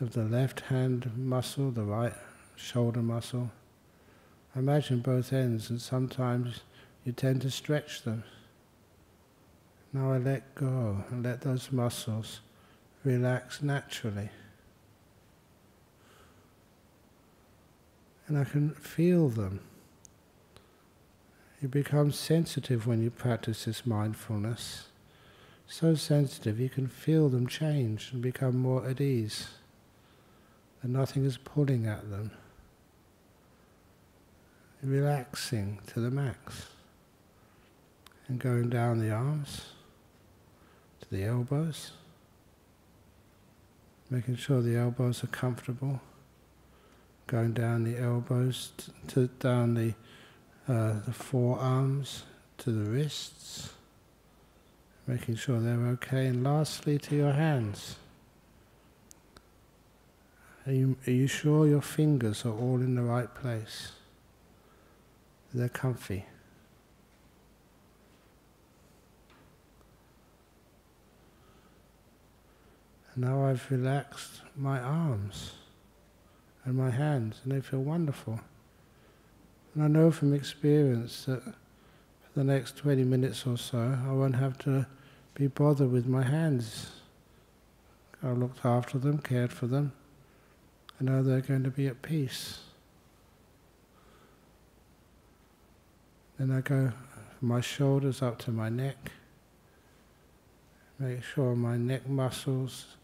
of 0.00 0.12
the 0.12 0.24
left 0.24 0.60
hand 0.60 1.10
muscle, 1.16 1.70
the 1.70 1.84
right 1.84 2.12
shoulder 2.54 3.02
muscle. 3.02 3.50
I 4.54 4.58
imagine 4.58 5.00
both 5.00 5.32
ends, 5.32 5.70
and 5.70 5.80
sometimes 5.80 6.60
you 7.04 7.12
tend 7.12 7.42
to 7.42 7.50
stretch 7.50 8.02
them. 8.02 8.24
Now 9.92 10.12
I 10.12 10.18
let 10.18 10.54
go 10.54 11.04
and 11.10 11.22
let 11.22 11.40
those 11.40 11.72
muscles 11.72 12.40
relax 13.04 13.62
naturally. 13.62 14.28
And 18.26 18.36
I 18.36 18.44
can 18.44 18.70
feel 18.72 19.28
them. 19.28 19.60
You 21.62 21.68
become 21.68 22.12
sensitive 22.12 22.86
when 22.86 23.02
you 23.02 23.10
practice 23.10 23.64
this 23.64 23.86
mindfulness 23.86 24.88
so 25.68 25.94
sensitive 25.94 26.60
you 26.60 26.68
can 26.68 26.86
feel 26.86 27.28
them 27.28 27.46
change 27.46 28.10
and 28.12 28.22
become 28.22 28.56
more 28.56 28.86
at 28.86 29.00
ease. 29.00 29.48
And 30.82 30.92
nothing 30.92 31.24
is 31.24 31.36
pulling 31.36 31.86
at 31.86 32.10
them. 32.10 32.30
Relaxing 34.82 35.80
to 35.88 36.00
the 36.00 36.10
max. 36.10 36.66
And 38.28 38.38
going 38.38 38.68
down 38.68 38.98
the 38.98 39.10
arms 39.10 39.66
to 41.00 41.10
the 41.10 41.24
elbows. 41.24 41.92
Making 44.10 44.36
sure 44.36 44.62
the 44.62 44.76
elbows 44.76 45.24
are 45.24 45.28
comfortable. 45.28 46.00
Going 47.26 47.52
down 47.52 47.82
the 47.82 47.98
elbows 47.98 48.70
to, 49.08 49.26
down 49.26 49.74
the 49.74 49.94
uh, 50.68 51.00
the 51.04 51.12
forearms 51.12 52.24
to 52.58 52.72
the 52.72 52.90
wrists 52.90 53.70
making 55.06 55.36
sure 55.36 55.60
they're 55.60 55.86
okay. 55.86 56.26
And 56.26 56.42
lastly, 56.42 56.98
to 56.98 57.16
your 57.16 57.32
hands. 57.32 57.96
Are 60.66 60.72
you, 60.72 60.96
are 61.06 61.12
you 61.12 61.28
sure 61.28 61.66
your 61.66 61.82
fingers 61.82 62.44
are 62.44 62.52
all 62.52 62.80
in 62.80 62.96
the 62.96 63.02
right 63.02 63.32
place? 63.32 63.92
They're 65.54 65.68
comfy. 65.68 66.24
And 73.14 73.24
now 73.24 73.46
I've 73.46 73.70
relaxed 73.70 74.40
my 74.56 74.80
arms 74.80 75.52
and 76.64 76.74
my 76.74 76.90
hands, 76.90 77.40
and 77.44 77.52
they 77.52 77.60
feel 77.60 77.82
wonderful. 77.82 78.40
And 79.74 79.84
I 79.84 79.86
know 79.86 80.10
from 80.10 80.34
experience 80.34 81.26
that 81.26 81.42
the 82.36 82.44
next 82.44 82.76
20 82.76 83.02
minutes 83.02 83.46
or 83.46 83.56
so, 83.56 83.98
I 84.06 84.12
won't 84.12 84.36
have 84.36 84.58
to 84.58 84.86
be 85.34 85.46
bothered 85.46 85.90
with 85.90 86.06
my 86.06 86.22
hands. 86.22 86.90
I 88.22 88.28
looked 88.32 88.62
after 88.62 88.98
them, 88.98 89.18
cared 89.18 89.54
for 89.54 89.66
them, 89.66 89.92
and 90.98 91.08
now 91.08 91.22
they're 91.22 91.40
going 91.40 91.64
to 91.64 91.70
be 91.70 91.86
at 91.86 92.02
peace. 92.02 92.58
Then 96.38 96.50
I 96.50 96.60
go 96.60 96.92
from 97.38 97.48
my 97.48 97.62
shoulders 97.62 98.20
up 98.20 98.38
to 98.40 98.50
my 98.50 98.68
neck. 98.68 99.12
Make 100.98 101.22
sure 101.22 101.56
my 101.56 101.78
neck 101.78 102.06
muscles 102.06 102.96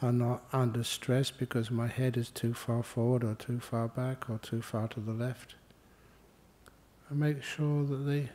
are 0.00 0.12
not 0.12 0.42
under 0.54 0.84
stress 0.84 1.30
because 1.30 1.70
my 1.70 1.86
head 1.86 2.16
is 2.16 2.30
too 2.30 2.54
far 2.54 2.82
forward 2.82 3.24
or 3.24 3.34
too 3.34 3.60
far 3.60 3.88
back 3.88 4.30
or 4.30 4.38
too 4.38 4.62
far 4.62 4.88
to 4.88 5.00
the 5.00 5.12
left. 5.12 5.56
I 7.10 7.14
make 7.14 7.42
sure 7.42 7.84
that 7.84 8.06
the 8.06 8.28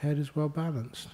head 0.00 0.18
is 0.18 0.34
well 0.34 0.48
balanced. 0.48 1.08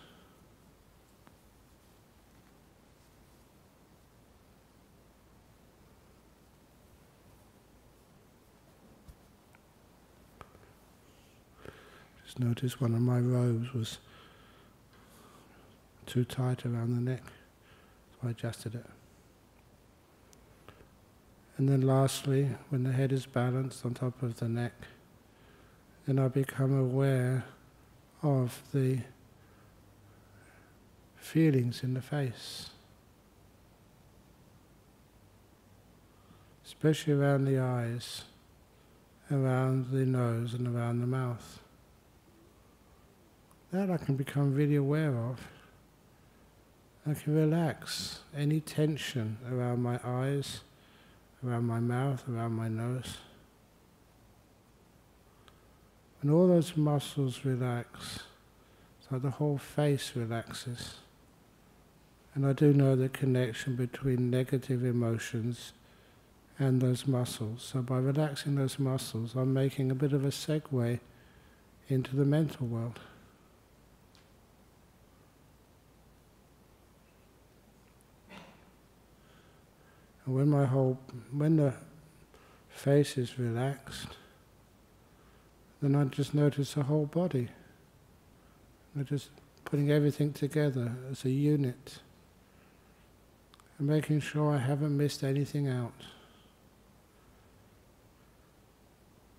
Just 12.24 12.38
notice 12.38 12.80
one 12.80 12.94
of 12.94 13.00
my 13.00 13.18
robes 13.18 13.72
was 13.74 13.98
too 16.06 16.24
tight 16.24 16.64
around 16.64 16.94
the 16.94 17.10
neck, 17.10 17.24
so 18.12 18.28
I 18.28 18.30
adjusted 18.30 18.76
it. 18.76 18.86
And 21.56 21.68
then 21.68 21.80
lastly, 21.80 22.50
when 22.68 22.84
the 22.84 22.92
head 22.92 23.10
is 23.10 23.26
balanced 23.26 23.84
on 23.84 23.94
top 23.94 24.22
of 24.22 24.38
the 24.38 24.48
neck, 24.48 24.74
then 26.06 26.20
I 26.20 26.28
become 26.28 26.72
aware 26.78 27.44
of 28.22 28.62
the 28.72 28.98
feelings 31.16 31.82
in 31.82 31.94
the 31.94 32.00
face, 32.00 32.70
especially 36.64 37.12
around 37.12 37.44
the 37.44 37.58
eyes, 37.58 38.24
around 39.30 39.90
the 39.90 40.06
nose, 40.06 40.54
and 40.54 40.68
around 40.68 41.00
the 41.00 41.06
mouth. 41.06 41.60
That 43.72 43.90
I 43.90 43.96
can 43.96 44.16
become 44.16 44.54
really 44.54 44.76
aware 44.76 45.16
of. 45.16 45.40
I 47.08 47.14
can 47.14 47.34
relax 47.34 48.20
any 48.36 48.60
tension 48.60 49.38
around 49.50 49.82
my 49.82 50.00
eyes, 50.04 50.60
around 51.44 51.64
my 51.64 51.80
mouth, 51.80 52.24
around 52.28 52.52
my 52.52 52.68
nose. 52.68 53.18
When 56.26 56.34
all 56.34 56.48
those 56.48 56.76
muscles 56.76 57.44
relax, 57.44 58.18
like 59.12 59.22
the 59.22 59.30
whole 59.30 59.58
face 59.58 60.10
relaxes. 60.16 60.96
And 62.34 62.44
I 62.44 62.52
do 62.52 62.72
know 62.72 62.96
the 62.96 63.08
connection 63.08 63.76
between 63.76 64.28
negative 64.28 64.84
emotions 64.84 65.72
and 66.58 66.80
those 66.80 67.06
muscles. 67.06 67.70
So 67.72 67.80
by 67.80 67.98
relaxing 67.98 68.56
those 68.56 68.76
muscles, 68.76 69.36
I'm 69.36 69.54
making 69.54 69.92
a 69.92 69.94
bit 69.94 70.12
of 70.12 70.24
a 70.24 70.30
segue 70.30 70.98
into 71.88 72.16
the 72.16 72.24
mental 72.24 72.66
world. 72.66 72.98
And 80.24 80.34
when 80.34 80.48
my 80.48 80.64
whole, 80.64 80.98
when 81.30 81.58
the 81.58 81.74
face 82.68 83.16
is 83.16 83.38
relaxed, 83.38 84.08
then 85.80 85.94
I 85.94 86.04
just 86.04 86.34
notice 86.34 86.74
the 86.74 86.84
whole 86.84 87.06
body. 87.06 87.48
I'm 88.96 89.04
just 89.04 89.28
putting 89.64 89.90
everything 89.90 90.32
together 90.32 90.92
as 91.10 91.24
a 91.24 91.30
unit 91.30 91.98
and 93.78 93.86
making 93.86 94.20
sure 94.20 94.54
I 94.54 94.58
haven't 94.58 94.96
missed 94.96 95.22
anything 95.22 95.68
out. 95.68 95.92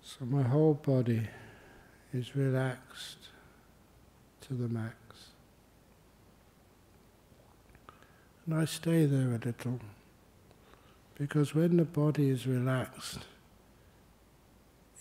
So 0.02 0.24
my 0.24 0.42
whole 0.42 0.74
body 0.74 1.28
is 2.14 2.36
relaxed 2.36 3.28
to 4.42 4.54
the 4.54 4.68
max. 4.68 4.94
And 8.46 8.54
I 8.54 8.64
stay 8.64 9.04
there 9.04 9.34
a 9.34 9.38
little. 9.44 9.80
Because 11.18 11.54
when 11.54 11.76
the 11.76 11.84
body 11.84 12.30
is 12.30 12.46
relaxed, 12.46 13.18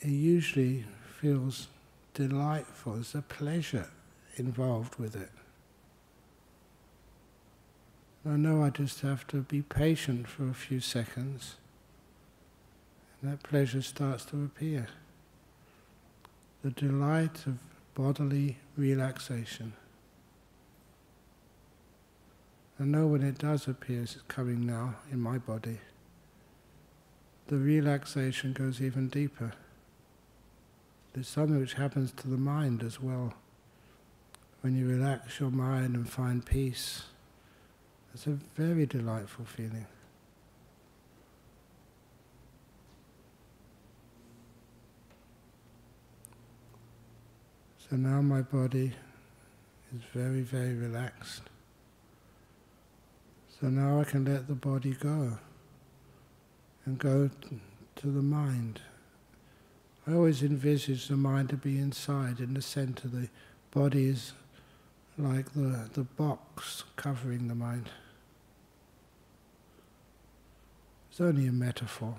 it 0.02 0.10
usually 0.10 0.84
feels 1.19 1.67
delightful. 2.13 2.93
There's 2.93 3.15
a 3.15 3.21
pleasure 3.21 3.89
involved 4.36 4.95
with 4.95 5.15
it. 5.15 5.32
I 8.25 8.36
know 8.36 8.63
I 8.63 8.69
just 8.69 9.01
have 9.01 9.25
to 9.27 9.38
be 9.41 9.62
patient 9.62 10.27
for 10.27 10.49
a 10.49 10.53
few 10.53 10.80
seconds, 10.80 11.56
and 13.21 13.32
that 13.32 13.43
pleasure 13.43 13.82
starts 13.82 14.25
to 14.25 14.43
appear. 14.43 14.88
The 16.63 16.71
delight 16.71 17.45
of 17.45 17.60
bodily 17.95 18.58
relaxation. 18.75 19.73
I 22.80 22.84
know 22.84 23.08
when 23.08 23.23
it 23.23 23.38
does 23.38 23.67
appear, 23.67 24.03
it's 24.03 24.17
coming 24.27 24.65
now 24.65 24.95
in 25.12 25.19
my 25.19 25.38
body 25.38 25.80
the 27.47 27.58
relaxation 27.58 28.53
goes 28.53 28.82
even 28.82 29.08
deeper. 29.08 29.53
There's 31.13 31.28
something 31.28 31.60
which 31.60 31.74
happens 31.74 32.12
to 32.17 32.28
the 32.28 32.38
mind 32.38 32.84
as 32.84 33.02
well. 33.02 33.34
When 34.62 34.76
you 34.76 34.88
relax 34.88 35.39
your 35.39 35.50
mind 35.50 35.96
and 35.96 36.10
find 36.10 36.46
peace, 36.46 37.04
it's 38.13 38.28
a 38.28 38.32
very 38.56 38.86
delightful 38.86 39.46
feeling. 39.46 39.88
So 47.89 47.96
now 47.96 48.22
my 48.22 48.41
body 48.41 48.91
is 49.96 50.02
very, 50.13 50.41
very 50.41 50.74
relaxed. 50.74 51.43
So 53.60 53.67
now 53.67 54.02
I 54.02 54.04
can 54.04 54.26
let 54.26 54.48
the 54.48 54.56
body 54.56 54.93
go 54.93 55.38
and 56.86 56.98
go 56.98 57.30
to 57.96 58.08
the 58.08 58.22
mind. 58.22 58.82
I 60.08 60.13
always 60.13 60.41
envisage 60.41 61.08
the 61.08 61.17
mind 61.17 61.50
to 61.50 61.58
be 61.58 61.78
inside, 61.78 62.39
in 62.39 62.54
the 62.54 62.62
center. 62.62 63.10
The 63.10 63.28
body 63.72 64.08
is 64.08 64.32
like 65.17 65.54
the, 65.54 65.89
the 65.91 66.04
box 66.04 66.86
covering 66.96 67.50
the 67.50 67.56
mind. 67.56 67.89
It's 71.10 71.20
only 71.20 71.48
a 71.48 71.52
metaphor. 71.52 72.15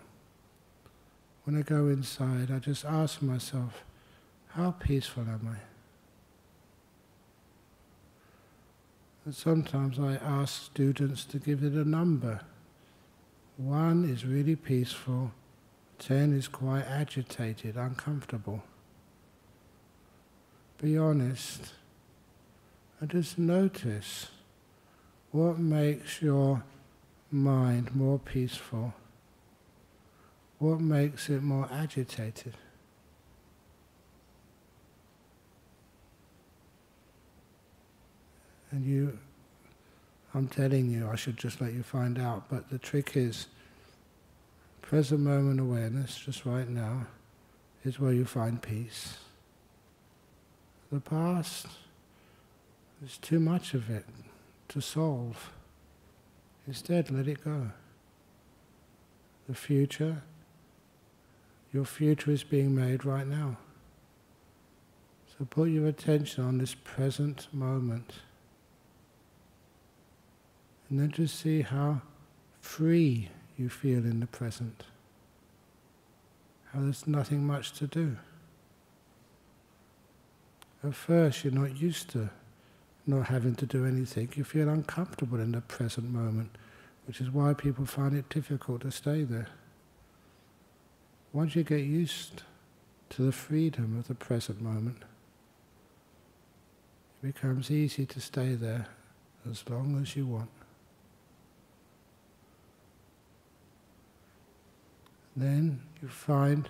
When 1.44 1.56
I 1.56 1.62
go 1.62 1.86
inside, 1.86 2.50
I 2.50 2.58
just 2.58 2.84
ask 2.84 3.22
myself, 3.22 3.84
how 4.48 4.72
peaceful 4.72 5.22
am 5.22 5.48
I? 5.50 5.56
And 9.24 9.34
sometimes 9.34 9.98
I 9.98 10.16
ask 10.16 10.64
students 10.64 11.24
to 11.26 11.38
give 11.38 11.62
it 11.62 11.72
a 11.72 11.88
number. 11.88 12.40
One 13.56 14.04
is 14.04 14.26
really 14.26 14.56
peaceful, 14.56 15.32
ten 15.98 16.32
is 16.32 16.48
quite 16.48 16.84
agitated, 16.84 17.76
uncomfortable. 17.76 18.62
Be 20.80 20.96
honest 20.96 21.72
and 23.00 23.10
just 23.10 23.38
notice 23.38 24.28
what 25.30 25.58
makes 25.58 26.22
your 26.22 26.62
mind 27.30 27.94
more 27.94 28.18
peaceful, 28.18 28.94
what 30.58 30.80
makes 30.80 31.28
it 31.28 31.42
more 31.42 31.68
agitated. 31.70 32.54
And 38.70 38.84
you 38.84 39.18
I'm 40.34 40.46
telling 40.46 40.90
you, 40.90 41.08
I 41.08 41.16
should 41.16 41.36
just 41.36 41.60
let 41.60 41.72
you 41.72 41.82
find 41.82 42.18
out. 42.18 42.48
But 42.48 42.68
the 42.68 42.78
trick 42.78 43.16
is, 43.16 43.46
present 44.88 45.20
moment 45.20 45.60
awareness, 45.60 46.16
just 46.16 46.46
right 46.46 46.66
now, 46.66 47.06
is 47.84 48.00
where 48.00 48.14
you 48.14 48.24
find 48.24 48.62
peace. 48.62 49.18
The 50.90 50.98
past, 50.98 51.66
there's 52.98 53.18
too 53.18 53.38
much 53.38 53.74
of 53.74 53.90
it 53.90 54.06
to 54.68 54.80
solve. 54.80 55.52
Instead, 56.66 57.10
let 57.10 57.28
it 57.28 57.44
go. 57.44 57.70
The 59.46 59.54
future, 59.54 60.22
your 61.70 61.84
future 61.84 62.30
is 62.30 62.42
being 62.42 62.74
made 62.74 63.04
right 63.04 63.26
now. 63.26 63.58
So 65.36 65.44
put 65.44 65.68
your 65.68 65.86
attention 65.86 66.44
on 66.44 66.56
this 66.56 66.74
present 66.74 67.46
moment. 67.52 68.14
And 70.88 70.98
then 70.98 71.10
just 71.10 71.38
see 71.38 71.60
how 71.60 72.00
free 72.62 73.28
you 73.58 73.68
feel 73.68 73.98
in 73.98 74.20
the 74.20 74.26
present. 74.26 74.84
How 76.72 76.80
there's 76.80 77.06
nothing 77.06 77.46
much 77.46 77.72
to 77.72 77.86
do. 77.86 78.16
At 80.84 80.94
first, 80.94 81.44
you're 81.44 81.52
not 81.52 81.76
used 81.76 82.10
to 82.10 82.30
not 83.06 83.26
having 83.26 83.54
to 83.56 83.66
do 83.66 83.84
anything. 83.84 84.30
You 84.36 84.44
feel 84.44 84.68
uncomfortable 84.68 85.40
in 85.40 85.52
the 85.52 85.62
present 85.62 86.10
moment 86.10 86.50
which 87.08 87.22
is 87.22 87.30
why 87.30 87.54
people 87.54 87.86
find 87.86 88.14
it 88.14 88.28
difficult 88.28 88.82
to 88.82 88.90
stay 88.90 89.24
there. 89.24 89.48
Once 91.32 91.56
you 91.56 91.64
get 91.64 91.80
used 91.80 92.42
to 93.08 93.22
the 93.22 93.32
freedom 93.32 93.98
of 93.98 94.08
the 94.08 94.14
present 94.14 94.60
moment, 94.60 94.98
it 97.22 97.32
becomes 97.32 97.70
easy 97.70 98.04
to 98.04 98.20
stay 98.20 98.54
there 98.54 98.88
as 99.50 99.64
long 99.70 99.98
as 100.02 100.14
you 100.16 100.26
want. 100.26 100.50
Then 105.38 105.82
you 106.02 106.08
find 106.08 106.68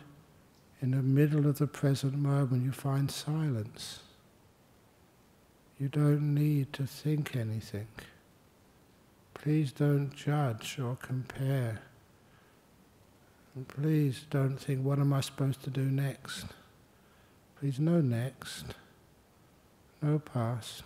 in 0.82 0.90
the 0.90 0.98
middle 0.98 1.46
of 1.46 1.56
the 1.56 1.66
present 1.66 2.14
moment, 2.14 2.62
you 2.62 2.70
find 2.70 3.10
silence. 3.10 4.00
You 5.80 5.88
don't 5.88 6.34
need 6.34 6.74
to 6.74 6.86
think 6.86 7.34
anything. 7.34 7.86
Please 9.32 9.72
don't 9.72 10.14
judge 10.14 10.78
or 10.78 10.96
compare. 10.96 11.80
And 13.54 13.66
please 13.66 14.26
don't 14.28 14.58
think, 14.58 14.84
what 14.84 14.98
am 14.98 15.14
I 15.14 15.22
supposed 15.22 15.64
to 15.64 15.70
do 15.70 15.84
next? 15.84 16.44
Please, 17.58 17.80
no 17.80 18.02
next, 18.02 18.66
no 20.02 20.18
past. 20.18 20.82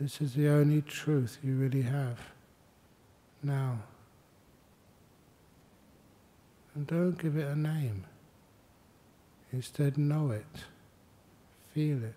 This 0.00 0.20
is 0.20 0.34
the 0.34 0.48
only 0.48 0.82
truth 0.82 1.38
you 1.44 1.54
really 1.54 1.82
have 1.82 2.18
now. 3.44 3.78
And 6.76 6.86
don't 6.86 7.18
give 7.18 7.38
it 7.38 7.46
a 7.46 7.58
name. 7.58 8.04
Instead, 9.50 9.96
know 9.96 10.30
it, 10.30 10.44
feel 11.72 12.04
it. 12.04 12.12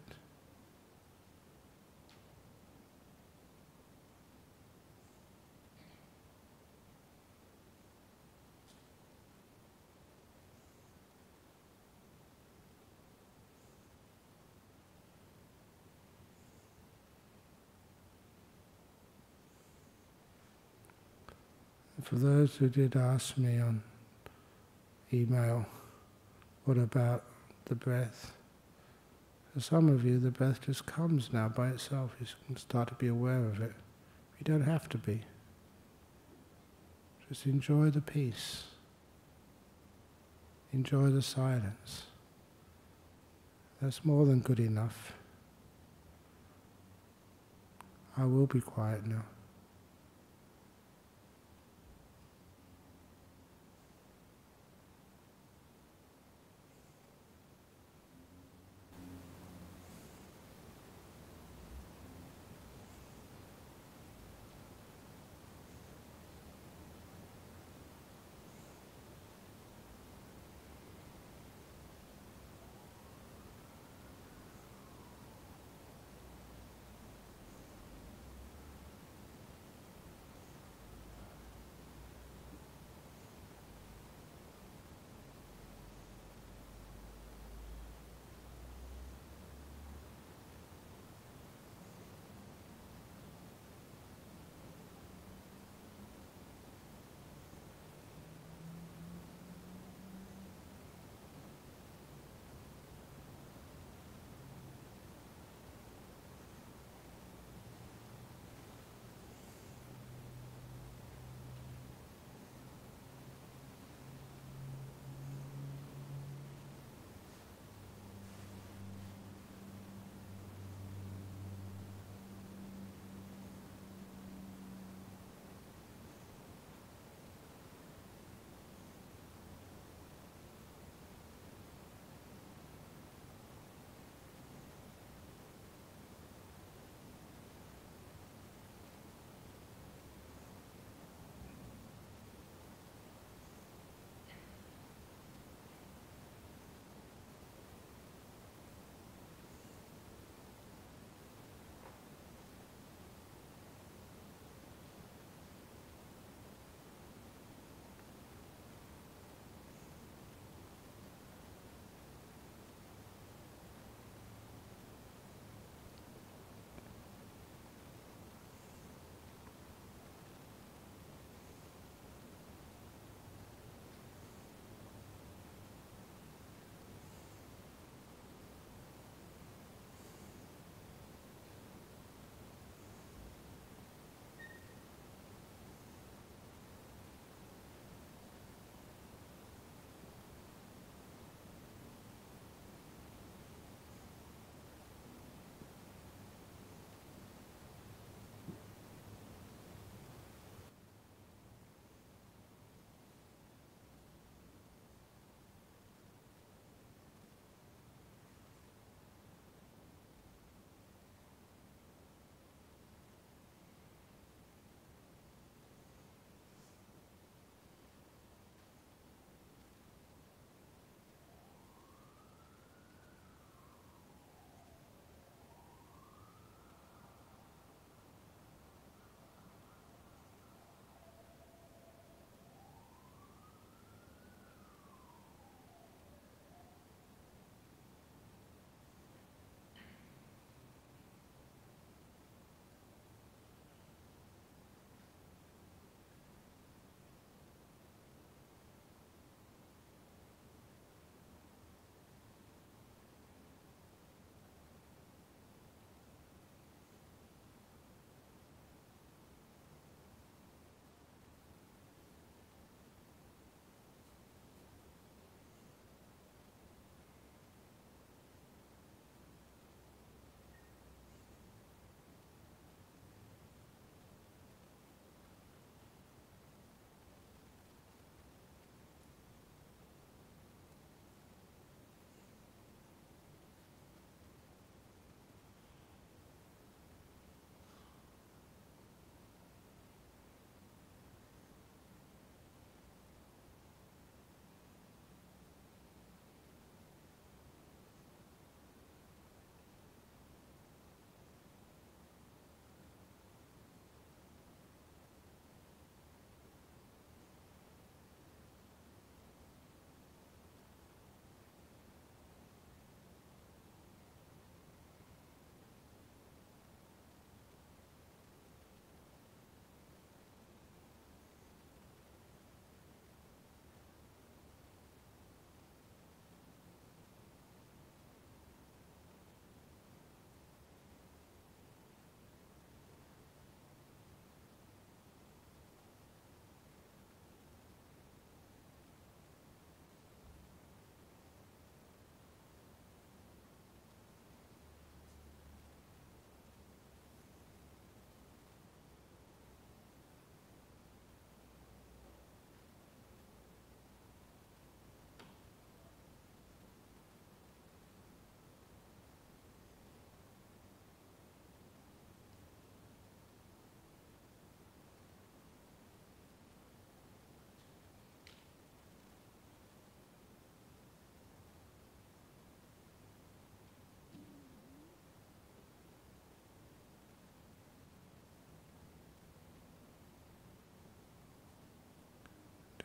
For 22.04 22.16
those 22.16 22.56
who 22.58 22.68
did 22.68 22.98
ask 22.98 23.38
me 23.38 23.62
on 23.62 23.84
email, 25.14 25.66
what 26.66 26.78
about 26.78 27.24
the 27.66 27.76
breath? 27.76 28.34
For 29.54 29.60
some 29.60 29.90
of 29.90 30.06
you, 30.06 30.20
the 30.20 30.32
breath 30.32 30.62
just 30.62 30.86
comes 30.86 31.34
now 31.34 31.50
by 31.50 31.70
itself. 31.70 32.16
You 32.20 32.28
can 32.46 32.58
start 32.58 32.88
to 32.90 32.94
be 32.96 33.08
aware 33.08 33.40
of 33.40 33.62
it. 33.62 33.74
You 34.40 34.46
don't 34.46 34.66
have 34.66 34.88
to 34.90 34.98
be. 34.98 35.22
Just 37.28 37.46
enjoy 37.46 37.90
the 37.90 38.02
peace. 38.02 38.64
Enjoy 40.72 41.10
the 41.10 41.22
silence. 41.22 42.04
That's 43.82 44.06
more 44.06 44.26
than 44.26 44.40
good 44.40 44.60
enough. 44.60 45.14
I 48.18 48.26
will 48.26 48.48
be 48.48 48.62
quiet 48.62 49.06
now. 49.08 49.24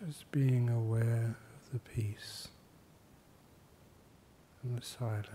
Just 0.07 0.31
being 0.33 0.69
aware 0.69 1.37
of 1.37 1.73
the 1.73 1.79
peace 1.79 2.49
and 4.63 4.77
the 4.77 4.85
silence. 4.85 5.31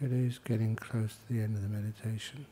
It 0.00 0.10
is 0.12 0.40
getting 0.40 0.74
close 0.74 1.14
to 1.14 1.32
the 1.32 1.40
end 1.40 1.54
of 1.54 1.62
the 1.62 1.68
meditation. 1.68 2.46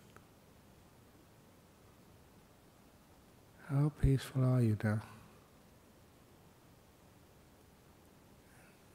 How 3.69 3.91
peaceful 4.01 4.45
are 4.45 4.61
you 4.61 4.77
now? 4.85 5.03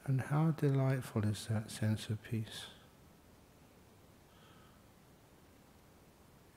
And 0.06 0.22
how 0.22 0.52
delightful 0.52 1.24
is 1.24 1.46
that 1.50 1.70
sense 1.70 2.08
of 2.08 2.22
peace? 2.22 2.66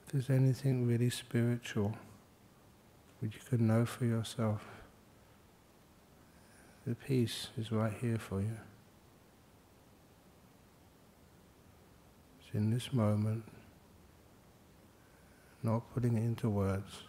If 0.09 0.13
there's 0.13 0.39
anything 0.41 0.87
really 0.87 1.11
spiritual 1.11 1.95
which 3.19 3.35
you 3.35 3.41
could 3.47 3.61
know 3.61 3.85
for 3.85 4.05
yourself, 4.05 4.65
the 6.87 6.95
peace 6.95 7.49
is 7.59 7.71
right 7.71 7.93
here 8.01 8.17
for 8.17 8.41
you. 8.41 8.57
It's 12.39 12.55
in 12.55 12.71
this 12.71 12.91
moment, 12.91 13.43
not 15.61 15.83
putting 15.93 16.17
it 16.17 16.23
into 16.23 16.49
words. 16.49 17.03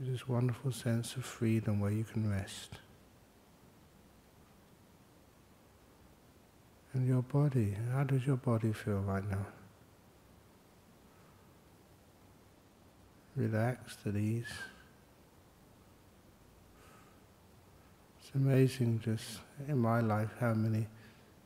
It's 0.00 0.10
this 0.10 0.28
wonderful 0.28 0.72
sense 0.72 1.14
of 1.14 1.24
freedom 1.24 1.78
where 1.78 1.92
you 1.92 2.02
can 2.02 2.28
rest. 2.28 2.78
And 6.92 7.06
your 7.06 7.22
body, 7.22 7.76
how 7.92 8.02
does 8.02 8.26
your 8.26 8.36
body 8.36 8.72
feel 8.72 8.98
right 8.98 9.30
now? 9.30 9.46
Relaxed, 13.36 13.98
at 14.06 14.16
ease. 14.16 14.44
It's 18.20 18.30
amazing 18.34 19.00
just 19.04 19.40
in 19.68 19.78
my 19.78 20.00
life 20.00 20.30
how 20.40 20.54
many 20.54 20.86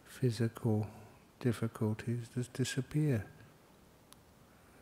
physical 0.07 0.87
difficulties 1.41 2.29
just 2.35 2.53
disappear 2.53 3.25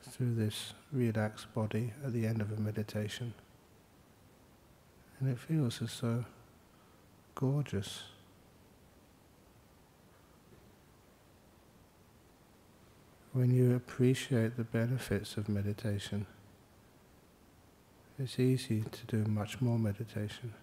through 0.03 0.35
this 0.35 0.73
relaxed 0.93 1.53
body 1.55 1.93
at 2.05 2.13
the 2.13 2.27
end 2.27 2.41
of 2.41 2.51
a 2.51 2.61
meditation. 2.61 3.35
And 5.21 5.31
it 5.31 5.39
feels 5.39 5.81
as 5.83 5.93
so 5.93 6.25
gorgeous. 7.35 8.05
when 13.37 13.55
you 13.55 13.77
appreciate 13.77 14.57
the 14.57 14.65
benefits 14.65 15.37
of 15.37 15.47
meditation, 15.47 16.27
it's 18.19 18.39
easy 18.39 18.83
to 18.83 19.07
do 19.07 19.31
much 19.31 19.61
more 19.61 19.79
meditation. 19.79 20.55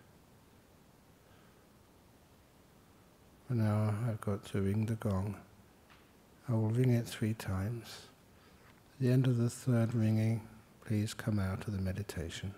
And 3.49 3.59
now 3.59 3.93
I've 4.07 4.21
got 4.21 4.45
to 4.47 4.61
ring 4.61 4.85
the 4.85 4.95
gong. 4.95 5.35
I 6.49 6.53
will 6.53 6.69
ring 6.69 6.91
it 6.91 7.07
three 7.07 7.33
times. 7.33 8.07
At 8.95 9.05
the 9.05 9.11
end 9.11 9.27
of 9.27 9.37
the 9.37 9.49
third 9.49 9.93
ringing, 9.93 10.41
please 10.85 11.13
come 11.13 11.39
out 11.39 11.67
of 11.67 11.75
the 11.75 11.81
meditation. 11.81 12.53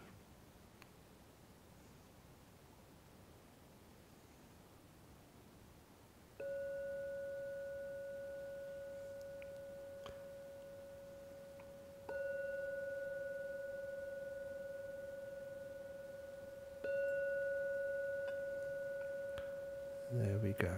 Go. 20.58 20.70